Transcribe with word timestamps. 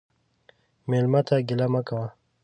مېلمه 0.89 1.21
ته 1.27 1.35
ګیله 1.47 1.67
مه 1.73 1.81
کوه. 1.87 2.07